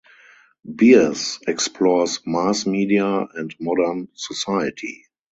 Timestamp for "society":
4.15-5.05